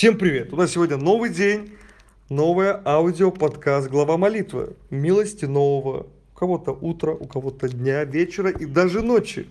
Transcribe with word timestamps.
Всем 0.00 0.16
привет! 0.16 0.50
У 0.54 0.56
нас 0.56 0.70
сегодня 0.70 0.96
новый 0.96 1.28
день, 1.28 1.72
новое 2.30 2.80
аудио, 2.86 3.30
подкаст 3.30 3.90
«Глава 3.90 4.16
молитвы». 4.16 4.74
Милости 4.88 5.44
нового. 5.44 6.06
У 6.32 6.38
кого-то 6.38 6.72
утро, 6.72 7.12
у 7.12 7.26
кого-то 7.26 7.68
дня, 7.68 8.04
вечера 8.04 8.48
и 8.48 8.64
даже 8.64 9.02
ночи. 9.02 9.46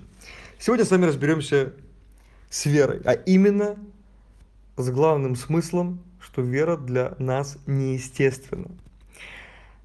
Сегодня 0.58 0.86
с 0.86 0.90
вами 0.90 1.06
разберемся 1.06 1.74
с 2.50 2.66
верой, 2.66 3.00
а 3.06 3.14
именно 3.14 3.78
с 4.76 4.90
главным 4.90 5.36
смыслом, 5.36 6.00
что 6.20 6.42
вера 6.42 6.78
для 6.78 7.14
нас 7.20 7.60
неестественна. 7.68 8.72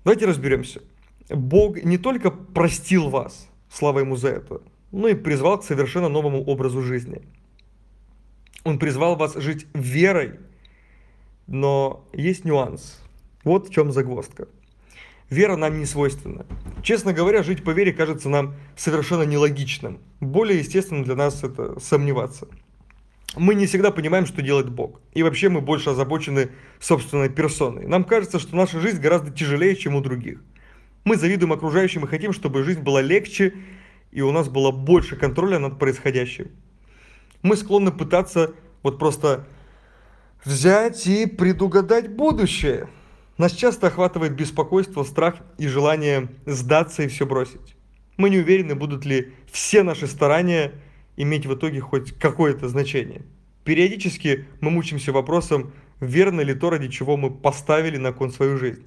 Давайте 0.02 0.24
разберемся. 0.24 0.80
Бог 1.28 1.84
не 1.84 1.98
только 1.98 2.30
простил 2.30 3.10
вас, 3.10 3.50
слава 3.70 3.98
ему 3.98 4.16
за 4.16 4.28
это, 4.28 4.62
но 4.92 5.08
и 5.08 5.14
призвал 5.14 5.60
к 5.60 5.64
совершенно 5.64 6.08
новому 6.08 6.42
образу 6.42 6.80
жизни– 6.80 7.20
он 8.64 8.78
призвал 8.78 9.14
вас 9.16 9.34
жить 9.34 9.66
верой, 9.74 10.40
но 11.46 12.04
есть 12.12 12.44
нюанс. 12.44 13.00
Вот 13.44 13.68
в 13.68 13.72
чем 13.72 13.92
загвоздка. 13.92 14.48
Вера 15.30 15.56
нам 15.56 15.78
не 15.78 15.86
свойственна. 15.86 16.46
Честно 16.82 17.12
говоря, 17.12 17.42
жить 17.42 17.64
по 17.64 17.70
вере 17.70 17.92
кажется 17.92 18.28
нам 18.28 18.54
совершенно 18.76 19.22
нелогичным. 19.22 19.98
Более 20.20 20.58
естественно 20.58 21.04
для 21.04 21.14
нас 21.14 21.42
это 21.42 21.80
сомневаться. 21.80 22.48
Мы 23.36 23.54
не 23.54 23.66
всегда 23.66 23.90
понимаем, 23.90 24.26
что 24.26 24.42
делает 24.42 24.70
Бог. 24.70 25.00
И 25.12 25.22
вообще 25.22 25.48
мы 25.48 25.60
больше 25.60 25.90
озабочены 25.90 26.50
собственной 26.78 27.28
персоной. 27.28 27.86
Нам 27.86 28.04
кажется, 28.04 28.38
что 28.38 28.54
наша 28.54 28.80
жизнь 28.80 29.00
гораздо 29.00 29.30
тяжелее, 29.30 29.74
чем 29.74 29.96
у 29.96 30.00
других. 30.00 30.42
Мы 31.04 31.16
завидуем 31.16 31.52
окружающим 31.52 32.04
и 32.04 32.08
хотим, 32.08 32.32
чтобы 32.32 32.62
жизнь 32.62 32.80
была 32.80 33.02
легче, 33.02 33.54
и 34.12 34.20
у 34.20 34.30
нас 34.30 34.48
было 34.48 34.70
больше 34.70 35.16
контроля 35.16 35.58
над 35.58 35.78
происходящим 35.78 36.50
мы 37.44 37.56
склонны 37.56 37.92
пытаться 37.92 38.54
вот 38.82 38.98
просто 38.98 39.46
взять 40.44 41.06
и 41.06 41.26
предугадать 41.26 42.14
будущее. 42.14 42.88
Нас 43.38 43.52
часто 43.52 43.88
охватывает 43.88 44.34
беспокойство, 44.34 45.02
страх 45.02 45.36
и 45.58 45.66
желание 45.66 46.28
сдаться 46.46 47.02
и 47.02 47.08
все 47.08 47.26
бросить. 47.26 47.74
Мы 48.16 48.30
не 48.30 48.38
уверены, 48.38 48.74
будут 48.74 49.04
ли 49.04 49.32
все 49.50 49.82
наши 49.82 50.06
старания 50.06 50.72
иметь 51.16 51.46
в 51.46 51.54
итоге 51.54 51.80
хоть 51.80 52.12
какое-то 52.12 52.68
значение. 52.68 53.22
Периодически 53.64 54.46
мы 54.60 54.70
мучимся 54.70 55.10
вопросом, 55.10 55.72
верно 56.00 56.42
ли 56.42 56.54
то, 56.54 56.70
ради 56.70 56.88
чего 56.88 57.16
мы 57.16 57.30
поставили 57.30 57.96
на 57.96 58.12
кон 58.12 58.30
свою 58.30 58.58
жизнь. 58.58 58.84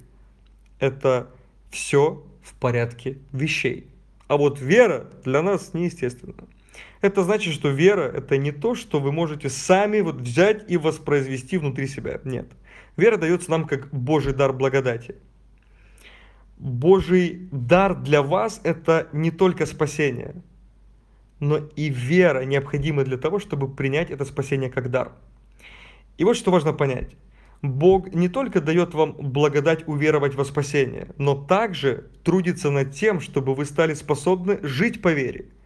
Это 0.78 1.30
все 1.70 2.24
в 2.42 2.54
порядке 2.54 3.18
вещей. 3.32 3.88
А 4.28 4.36
вот 4.36 4.60
вера 4.60 5.10
для 5.24 5.42
нас 5.42 5.74
неестественна. 5.74 6.46
Это 7.00 7.22
значит, 7.22 7.54
что 7.54 7.68
вера– 7.68 8.02
это 8.14 8.36
не 8.38 8.50
то, 8.50 8.74
что 8.74 8.98
вы 8.98 9.12
можете 9.12 9.48
сами 9.48 10.00
вот 10.00 10.16
взять 10.16 10.68
и 10.68 10.76
воспроизвести 10.76 11.56
внутри 11.56 11.86
себя. 11.86 12.20
Нет. 12.24 12.48
Вера 12.96 13.16
дается 13.16 13.50
нам 13.50 13.66
как 13.66 13.88
Божий 13.92 14.32
дар 14.32 14.52
благодати. 14.52 15.14
Божий 16.58 17.48
дар 17.52 17.94
для 17.94 18.22
вас– 18.22 18.60
это 18.64 19.08
не 19.12 19.30
только 19.30 19.64
спасение, 19.64 20.42
но 21.38 21.58
и 21.76 21.88
вера, 21.88 22.44
необходимая 22.44 23.04
для 23.06 23.16
того, 23.16 23.38
чтобы 23.38 23.72
принять 23.72 24.10
это 24.10 24.24
спасение 24.24 24.68
как 24.68 24.90
дар. 24.90 25.12
И 26.16 26.24
вот 26.24 26.36
что 26.36 26.50
важно 26.50 26.72
понять. 26.72 27.14
Бог 27.62 28.12
не 28.12 28.28
только 28.28 28.60
дает 28.60 28.94
вам 28.94 29.12
благодать 29.12 29.86
уверовать 29.86 30.34
во 30.34 30.44
спасение, 30.44 31.08
но 31.16 31.36
также 31.36 32.10
трудится 32.24 32.70
над 32.70 32.92
тем, 32.92 33.20
чтобы 33.20 33.54
вы 33.54 33.64
стали 33.64 33.94
способны 33.94 34.58
жить 34.64 35.00
по 35.00 35.12
вере– 35.12 35.46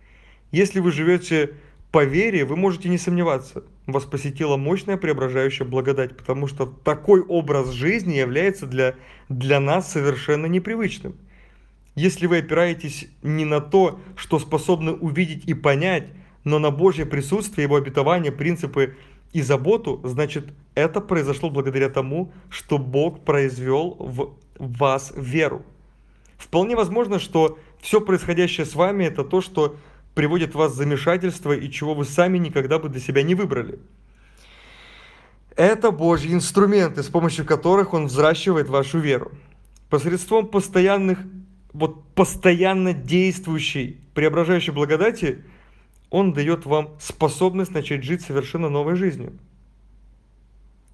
если 0.52 0.80
вы 0.80 0.92
живете 0.92 1.54
по 1.90 2.04
вере, 2.04 2.44
вы 2.44 2.56
можете 2.56 2.88
не 2.88 2.98
сомневаться. 2.98 3.64
Вас 3.86 4.04
посетила 4.04 4.56
мощная 4.56 4.96
преображающая 4.96 5.66
благодать, 5.66 6.16
потому 6.16 6.46
что 6.46 6.66
такой 6.66 7.20
образ 7.20 7.70
жизни 7.70 8.14
является 8.14 8.66
для, 8.66 8.94
для 9.28 9.60
нас 9.60 9.90
совершенно 9.90 10.46
непривычным. 10.46 11.16
Если 11.94 12.26
вы 12.26 12.38
опираетесь 12.38 13.08
не 13.22 13.44
на 13.44 13.60
то, 13.60 14.00
что 14.16 14.38
способны 14.38 14.92
увидеть 14.92 15.44
и 15.46 15.54
понять, 15.54 16.06
но 16.44 16.58
на 16.58 16.70
Божье 16.70 17.04
присутствие, 17.04 17.64
Его 17.64 17.76
обетование, 17.76 18.32
принципы 18.32 18.96
и 19.32 19.42
заботу, 19.42 20.00
значит, 20.04 20.46
это 20.74 21.00
произошло 21.00 21.50
благодаря 21.50 21.88
тому, 21.90 22.32
что 22.48 22.78
Бог 22.78 23.24
произвел 23.24 23.96
в 23.98 24.36
вас 24.58 25.12
веру. 25.16 25.64
Вполне 26.38 26.74
возможно, 26.74 27.18
что 27.18 27.58
все 27.80 28.00
происходящее 28.00 28.64
с 28.64 28.74
вами 28.74 29.04
это 29.04 29.24
то, 29.24 29.40
что 29.40 29.76
приводит 30.14 30.54
вас 30.54 30.72
в 30.72 30.76
замешательство 30.76 31.52
и 31.52 31.70
чего 31.70 31.94
вы 31.94 32.04
сами 32.04 32.38
никогда 32.38 32.78
бы 32.78 32.88
для 32.88 33.00
себя 33.00 33.22
не 33.22 33.34
выбрали. 33.34 33.78
Это 35.56 35.90
Божьи 35.90 36.32
инструменты, 36.32 37.02
с 37.02 37.08
помощью 37.08 37.44
которых 37.44 37.92
Он 37.92 38.06
взращивает 38.06 38.68
вашу 38.68 38.98
веру. 38.98 39.32
Посредством 39.90 40.48
постоянных, 40.48 41.18
вот 41.72 42.04
постоянно 42.14 42.94
действующей, 42.94 44.00
преображающей 44.14 44.72
благодати, 44.72 45.44
Он 46.10 46.32
дает 46.32 46.64
вам 46.64 46.96
способность 47.00 47.72
начать 47.72 48.02
жить 48.02 48.22
совершенно 48.22 48.70
новой 48.70 48.96
жизнью, 48.96 49.38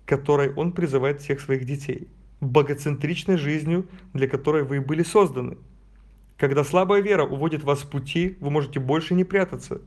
которой 0.07 0.53
Он 0.55 0.73
призывает 0.73 1.21
всех 1.21 1.41
своих 1.41 1.65
детей. 1.65 2.09
Богоцентричной 2.41 3.37
жизнью, 3.37 3.87
для 4.13 4.29
которой 4.29 4.65
вы 4.65 4.81
были 4.81 5.03
созданы– 5.03 5.57
когда 6.39 6.63
слабая 6.63 7.03
вера 7.03 7.25
уводит 7.25 7.65
вас 7.65 7.81
с 7.81 7.85
пути, 7.85 8.37
вы 8.41 8.51
можете 8.51 8.79
больше 8.79 9.15
не 9.15 9.25
прятаться, 9.25 9.83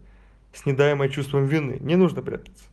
снедаемое 0.53 1.07
чувством 1.07 1.45
вины. 1.45 1.77
Не 1.79 1.95
нужно 1.95 2.21
прятаться, 2.21 2.65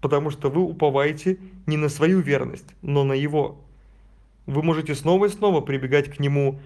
потому 0.00 0.30
что 0.30 0.48
вы 0.48 0.62
уповаете 0.62 1.38
не 1.66 1.76
на 1.76 1.88
свою 1.88 2.20
верность, 2.20 2.68
но 2.82 3.02
на 3.02 3.14
Его. 3.14 3.60
Вы 4.46 4.62
можете 4.62 4.94
снова 4.94 5.26
и 5.26 5.28
снова 5.28 5.60
прибегать 5.60 6.08
к 6.08 6.20
Нему 6.20 6.60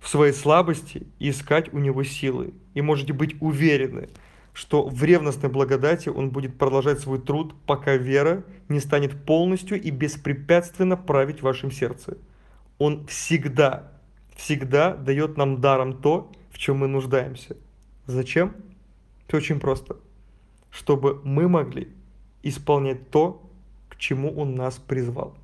в 0.00 0.08
своей 0.08 0.32
слабости 0.32 1.06
и 1.18 1.28
искать 1.28 1.72
у 1.74 1.78
Него 1.78 2.02
силы. 2.02 2.54
И 2.72 2.80
можете 2.80 3.12
быть 3.12 3.36
уверены, 3.40 4.08
что 4.54 4.88
в 4.88 5.04
ревностной 5.04 5.50
благодати 5.50 6.08
Он 6.08 6.30
будет 6.30 6.56
продолжать 6.56 6.98
свой 6.98 7.20
труд, 7.20 7.54
пока 7.66 7.96
вера 7.96 8.42
не 8.70 8.80
станет 8.80 9.22
полностью 9.26 9.78
и 9.78 9.90
беспрепятственно 9.90 10.96
править 10.96 11.40
в 11.40 11.42
вашем 11.42 11.70
сердце. 11.70 12.16
Он 12.78 13.06
всегда 13.06 13.92
всегда 14.36 14.94
дает 14.94 15.36
нам 15.36 15.60
даром 15.60 16.00
то, 16.00 16.30
в 16.50 16.58
чем 16.58 16.78
мы 16.78 16.86
нуждаемся. 16.86 17.56
Зачем? 18.06 18.54
Это 19.26 19.38
очень 19.38 19.58
просто. 19.58 19.96
Чтобы 20.70 21.20
мы 21.24 21.48
могли 21.48 21.88
исполнять 22.42 23.10
то, 23.10 23.42
к 23.88 23.96
чему 23.96 24.32
Он 24.38 24.54
нас 24.54 24.76
призвал. 24.76 25.36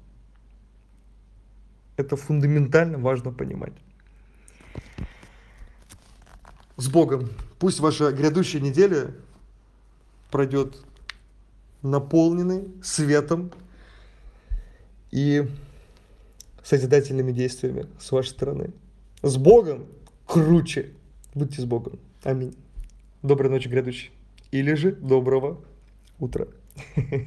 Это 1.96 2.16
фундаментально 2.16 2.98
важно 2.98 3.32
понимать. 3.32 3.72
С 6.76 6.88
Богом. 6.88 7.30
Пусть 7.58 7.80
ваша 7.80 8.12
грядущая 8.12 8.60
неделя 8.60 9.14
пройдет 10.30 10.82
наполненной 11.82 12.72
светом 12.82 13.52
и 15.10 15.48
созидательными 16.62 17.32
действиями 17.32 17.86
с 18.00 18.10
вашей 18.12 18.30
стороны. 18.30 18.72
С 19.22 19.36
Богом 19.36 19.86
круче. 20.26 20.90
Будьте 21.34 21.62
с 21.62 21.64
Богом. 21.64 21.98
Аминь. 22.24 22.56
Доброй 23.22 23.50
ночи, 23.50 23.68
грядущий. 23.68 24.10
Или 24.50 24.74
же 24.74 24.92
доброго 24.92 25.60
утра. 26.18 26.48